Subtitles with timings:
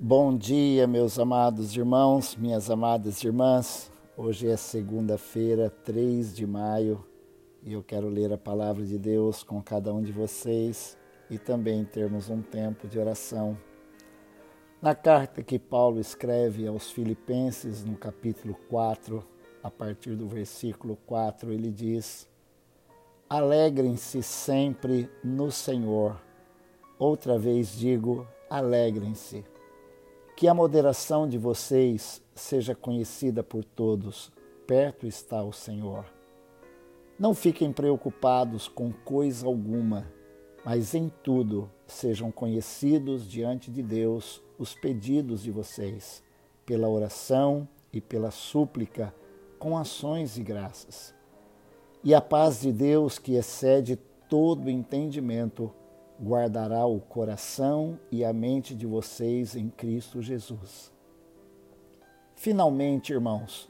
[0.00, 3.90] Bom dia, meus amados irmãos, minhas amadas irmãs.
[4.16, 7.04] Hoje é segunda-feira, 3 de maio,
[7.64, 10.96] e eu quero ler a palavra de Deus com cada um de vocês
[11.28, 13.58] e também termos um tempo de oração.
[14.80, 19.26] Na carta que Paulo escreve aos Filipenses, no capítulo 4,
[19.64, 22.28] a partir do versículo 4, ele diz:
[23.28, 26.22] Alegrem-se sempre no Senhor.
[27.00, 29.44] Outra vez digo, alegrem-se.
[30.38, 34.30] Que a moderação de vocês seja conhecida por todos.
[34.68, 36.04] Perto está o Senhor.
[37.18, 40.06] Não fiquem preocupados com coisa alguma,
[40.64, 46.22] mas em tudo sejam conhecidos diante de Deus os pedidos de vocês,
[46.64, 49.12] pela oração e pela súplica,
[49.58, 51.12] com ações e graças.
[52.04, 53.96] E a paz de Deus, que excede
[54.28, 55.74] todo entendimento,
[56.20, 60.92] guardará o coração e a mente de vocês em Cristo Jesus.
[62.34, 63.68] Finalmente, irmãos,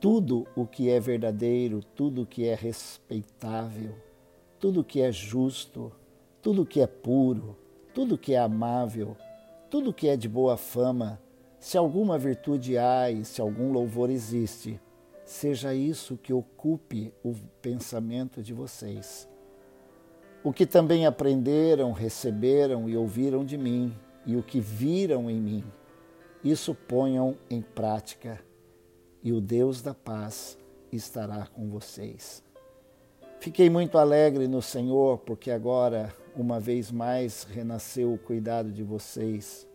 [0.00, 3.94] tudo o que é verdadeiro, tudo o que é respeitável,
[4.60, 5.90] tudo o que é justo,
[6.42, 7.56] tudo o que é puro,
[7.94, 9.16] tudo o que é amável,
[9.70, 11.20] tudo o que é de boa fama,
[11.58, 14.80] se alguma virtude há e se algum louvor existe,
[15.24, 19.28] seja isso que ocupe o pensamento de vocês
[20.42, 23.94] o que também aprenderam, receberam e ouviram de mim,
[24.24, 25.64] e o que viram em mim,
[26.44, 28.40] isso ponham em prática,
[29.22, 30.56] e o Deus da paz
[30.92, 32.42] estará com vocês.
[33.40, 39.66] Fiquei muito alegre no Senhor, porque agora, uma vez mais, renasceu o cuidado de vocês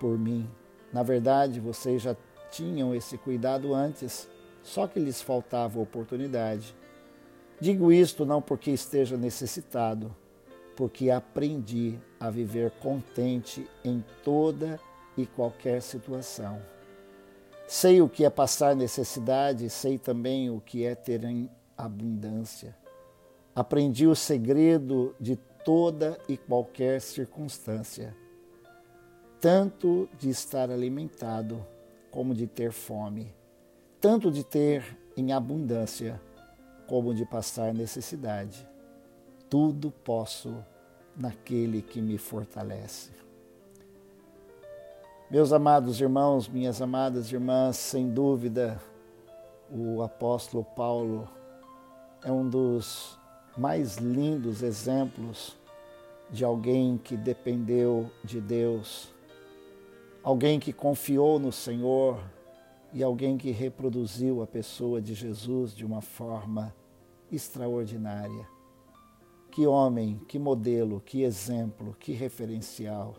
[0.00, 0.48] por mim.
[0.92, 2.16] Na verdade, vocês já
[2.50, 4.28] tinham esse cuidado antes,
[4.62, 6.74] só que lhes faltava oportunidade.
[7.58, 10.14] Digo isto não porque esteja necessitado,
[10.76, 14.78] porque aprendi a viver contente em toda
[15.16, 16.60] e qualquer situação.
[17.66, 22.76] Sei o que é passar necessidade, sei também o que é ter em abundância.
[23.54, 28.14] Aprendi o segredo de toda e qualquer circunstância,
[29.40, 31.66] tanto de estar alimentado
[32.10, 33.34] como de ter fome,
[33.98, 36.20] tanto de ter em abundância
[36.86, 38.66] como de passar necessidade.
[39.48, 40.64] Tudo posso
[41.16, 43.10] naquele que me fortalece.
[45.30, 48.80] Meus amados irmãos, minhas amadas irmãs, sem dúvida,
[49.70, 51.28] o apóstolo Paulo
[52.22, 53.18] é um dos
[53.56, 55.56] mais lindos exemplos
[56.30, 59.08] de alguém que dependeu de Deus,
[60.22, 62.20] alguém que confiou no Senhor
[62.96, 66.74] e alguém que reproduziu a pessoa de Jesus de uma forma
[67.30, 68.48] extraordinária.
[69.50, 73.16] Que homem, que modelo, que exemplo, que referencial.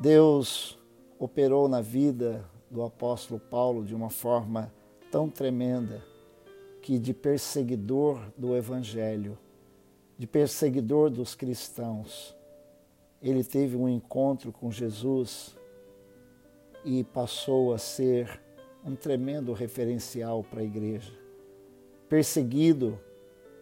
[0.00, 0.76] Deus
[1.16, 4.74] operou na vida do apóstolo Paulo de uma forma
[5.12, 6.02] tão tremenda
[6.80, 9.38] que de perseguidor do evangelho,
[10.18, 12.34] de perseguidor dos cristãos,
[13.22, 15.56] ele teve um encontro com Jesus
[16.84, 18.42] e passou a ser
[18.84, 21.12] um tremendo referencial para a igreja.
[22.08, 22.98] Perseguido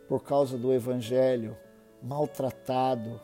[0.09, 1.57] por causa do evangelho,
[2.03, 3.21] maltratado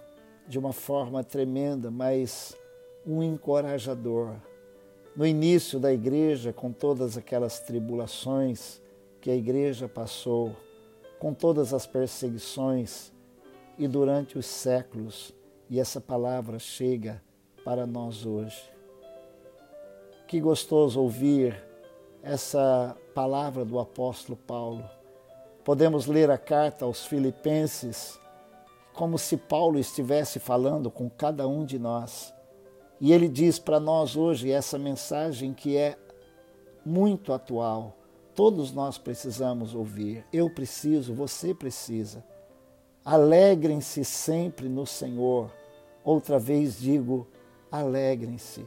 [0.47, 2.57] de uma forma tremenda, mas
[3.05, 4.37] um encorajador.
[5.17, 8.81] No início da igreja, com todas aquelas tribulações
[9.21, 10.55] que a igreja passou,
[11.19, 13.11] com todas as perseguições,
[13.79, 15.35] e durante os séculos,
[15.69, 17.23] e essa palavra chega
[17.65, 18.63] para nós hoje.
[20.29, 21.66] Que gostoso ouvir
[22.27, 24.85] essa palavra do apóstolo Paulo.
[25.65, 28.19] Podemos ler a carta aos Filipenses
[28.93, 32.35] como se Paulo estivesse falando com cada um de nós.
[33.01, 35.97] E ele diz para nós hoje essa mensagem que é
[36.85, 37.97] muito atual.
[38.35, 40.25] Todos nós precisamos ouvir.
[40.33, 42.25] Eu preciso, você precisa.
[43.05, 45.49] Alegrem-se sempre no Senhor.
[46.03, 47.25] Outra vez digo,
[47.71, 48.67] alegrem-se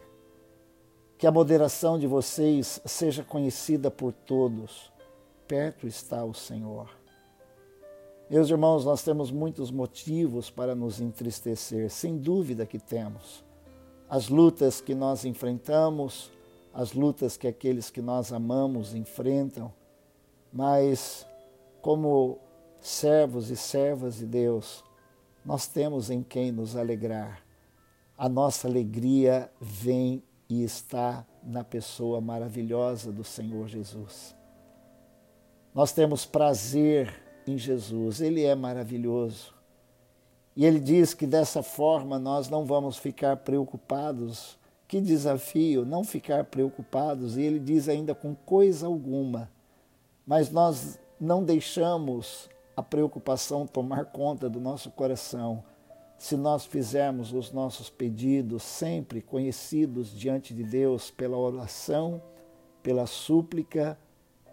[1.20, 4.90] que a moderação de vocês seja conhecida por todos.
[5.46, 6.90] Perto está o Senhor.
[8.30, 13.44] Meus irmãos, nós temos muitos motivos para nos entristecer, sem dúvida que temos.
[14.10, 16.32] As lutas que nós enfrentamos,
[16.74, 19.74] as lutas que aqueles que nós amamos enfrentam,
[20.54, 21.28] mas
[21.82, 22.40] como
[22.80, 24.86] servos e servas de Deus,
[25.46, 27.44] nós temos em quem nos alegrar.
[28.18, 34.36] A nossa alegria vem e está na pessoa maravilhosa do Senhor Jesus.
[35.74, 37.14] Nós temos prazer
[37.46, 39.54] em Jesus, Ele é maravilhoso.
[40.56, 44.58] E Ele diz que dessa forma nós não vamos ficar preocupados
[44.90, 49.48] Que desafio não ficar preocupados, e ele diz ainda com coisa alguma.
[50.26, 55.64] Mas nós não deixamos a preocupação tomar conta do nosso coração
[56.20, 62.22] se nós fizermos os nossos pedidos sempre conhecidos diante de Deus pela oração,
[62.84, 63.98] pela súplica,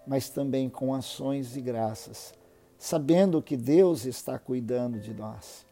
[0.07, 2.33] mas também com ações e graças,
[2.79, 5.67] sabendo que Deus está cuidando de nós.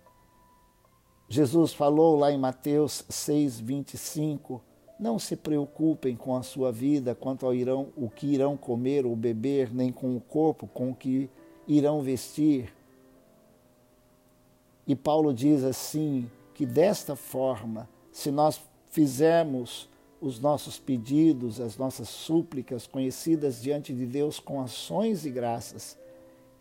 [1.28, 4.60] Jesus falou lá em Mateus 6, 25:
[4.98, 9.14] Não se preocupem com a sua vida quanto ao irão, o que irão comer ou
[9.14, 11.30] beber, nem com o corpo com o que
[11.68, 12.74] irão vestir.
[14.86, 19.88] E Paulo diz assim: que desta forma, se nós fizermos
[20.20, 25.98] os nossos pedidos, as nossas súplicas conhecidas diante de Deus com ações e graças,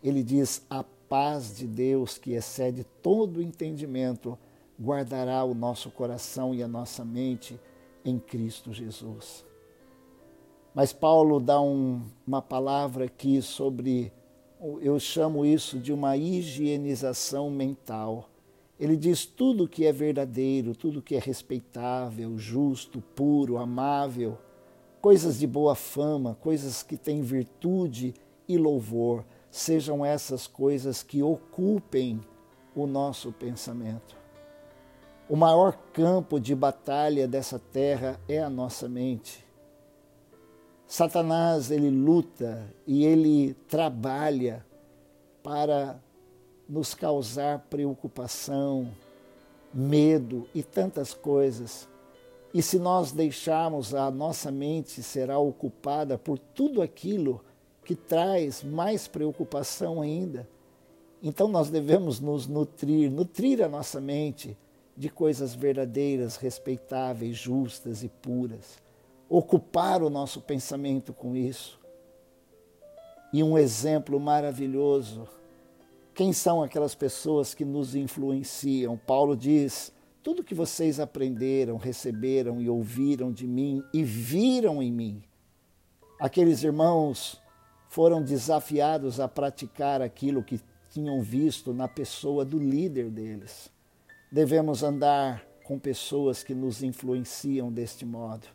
[0.02, 4.36] ele diz: a paz de Deus, que excede todo entendimento,
[4.80, 7.58] guardará o nosso coração e a nossa mente
[8.04, 9.44] em Cristo Jesus.
[10.74, 14.12] Mas Paulo dá um, uma palavra aqui sobre
[14.80, 18.30] eu chamo isso de uma higienização mental.
[18.80, 24.38] Ele diz tudo que é verdadeiro, tudo que é respeitável, justo, puro, amável,
[25.00, 28.14] coisas de boa fama, coisas que têm virtude
[28.48, 32.20] e louvor, sejam essas coisas que ocupem
[32.74, 34.16] o nosso pensamento.
[35.28, 39.43] O maior campo de batalha dessa terra é a nossa mente.
[40.86, 44.64] Satanás ele luta e ele trabalha
[45.42, 45.98] para
[46.68, 48.88] nos causar preocupação,
[49.72, 51.88] medo e tantas coisas.
[52.52, 57.40] E se nós deixarmos a nossa mente será ocupada por tudo aquilo
[57.84, 60.48] que traz mais preocupação ainda.
[61.22, 64.56] Então nós devemos nos nutrir, nutrir a nossa mente
[64.96, 68.83] de coisas verdadeiras, respeitáveis, justas e puras
[69.36, 71.80] ocupar o nosso pensamento com isso.
[73.32, 75.26] E um exemplo maravilhoso.
[76.14, 78.96] Quem são aquelas pessoas que nos influenciam?
[78.96, 79.92] Paulo diz:
[80.22, 85.24] tudo que vocês aprenderam, receberam e ouviram de mim e viram em mim.
[86.20, 87.42] Aqueles irmãos
[87.88, 90.60] foram desafiados a praticar aquilo que
[90.90, 93.68] tinham visto na pessoa do líder deles.
[94.30, 98.46] Devemos andar com pessoas que nos influenciam deste modo.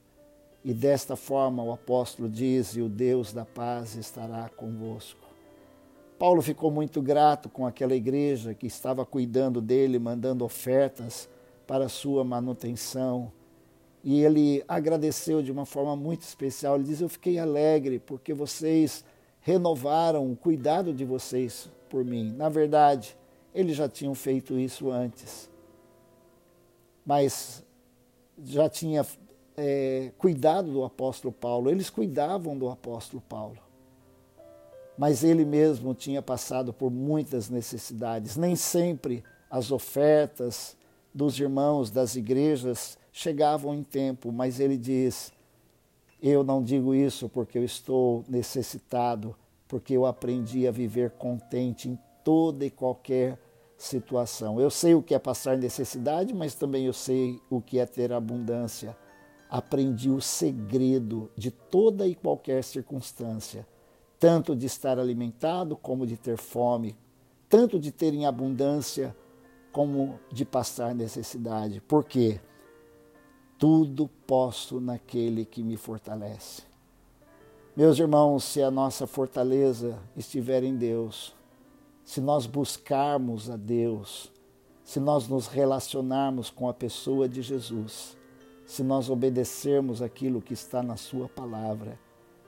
[0.63, 5.27] E desta forma o apóstolo diz: E o Deus da paz estará convosco.
[6.17, 11.29] Paulo ficou muito grato com aquela igreja que estava cuidando dele, mandando ofertas
[11.65, 13.31] para sua manutenção.
[14.03, 16.75] E ele agradeceu de uma forma muito especial.
[16.75, 19.06] Ele diz: Eu fiquei alegre porque vocês
[19.39, 22.33] renovaram o cuidado de vocês por mim.
[22.35, 23.17] Na verdade,
[23.56, 25.50] eles já tinham feito isso antes.
[27.06, 27.63] Mas
[28.44, 29.06] já tinha
[29.61, 33.57] é, cuidado do apóstolo Paulo, eles cuidavam do apóstolo Paulo.
[34.97, 38.38] Mas ele mesmo tinha passado por muitas necessidades.
[38.38, 39.21] Nem sempre
[39.51, 40.77] as ofertas
[41.13, 45.33] dos irmãos das igrejas chegavam em tempo, mas ele diz:
[46.21, 49.35] Eu não digo isso porque eu estou necessitado,
[49.67, 53.38] porque eu aprendi a viver contente em toda e qualquer
[53.77, 54.59] situação.
[54.59, 58.13] Eu sei o que é passar necessidade, mas também eu sei o que é ter
[58.13, 58.95] abundância
[59.49, 63.68] aprendi o segredo de toda e qualquer circunstância,
[64.19, 66.95] tanto de estar alimentado como de ter fome,
[67.49, 69.15] tanto de ter em abundância
[69.71, 71.81] como de passar necessidade.
[71.81, 72.39] Por quê?
[73.57, 76.61] Tudo posso naquele que me fortalece.
[77.75, 81.33] Meus irmãos, se a nossa fortaleza estiver em Deus,
[82.03, 84.31] se nós buscarmos a Deus,
[84.83, 88.18] se nós nos relacionarmos com a pessoa de Jesus,
[88.69, 91.99] se nós obedecermos aquilo que está na Sua palavra,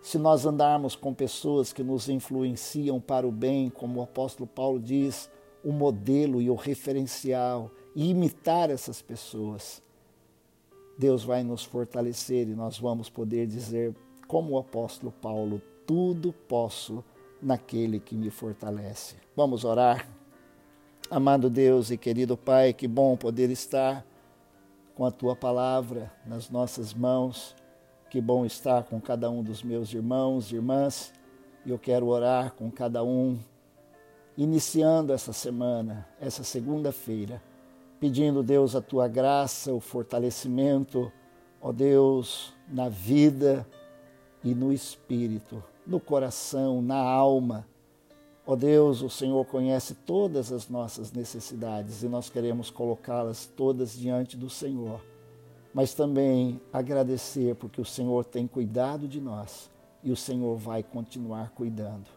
[0.03, 4.79] se nós andarmos com pessoas que nos influenciam para o bem, como o apóstolo Paulo
[4.79, 5.31] diz,
[5.63, 9.81] o modelo e o referencial, e imitar essas pessoas,
[10.95, 13.95] Deus vai nos fortalecer e nós vamos poder dizer,
[14.27, 17.03] como o apóstolo Paulo, tudo posso
[17.41, 19.15] naquele que me fortalece.
[19.35, 20.07] Vamos orar.
[21.09, 24.05] Amado Deus e querido Pai, que bom poder estar
[24.95, 27.55] com a tua palavra nas nossas mãos.
[28.09, 31.13] Que bom estar com cada um dos meus irmãos e irmãs.
[31.65, 33.39] E eu quero orar com cada um,
[34.37, 37.41] iniciando essa semana, essa segunda-feira,
[37.99, 41.11] pedindo, Deus, a tua graça, o fortalecimento,
[41.61, 43.65] ó Deus, na vida
[44.43, 47.65] e no espírito, no coração, na alma
[48.45, 53.93] Ó oh Deus, o Senhor conhece todas as nossas necessidades e nós queremos colocá-las todas
[53.93, 54.99] diante do Senhor.
[55.73, 59.69] mas também agradecer porque o Senhor tem cuidado de nós
[60.03, 62.07] e o Senhor vai continuar cuidando.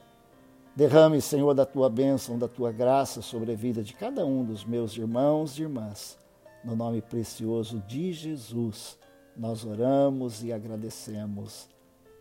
[0.75, 4.65] Derrame, Senhor, da tua bênção, da tua graça sobre a vida de cada um dos
[4.65, 6.19] meus irmãos e irmãs.
[6.65, 8.99] No nome precioso de Jesus,
[9.37, 11.69] nós oramos e agradecemos.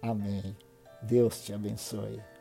[0.02, 0.56] Amém.
[1.02, 2.33] Deus te abençoe.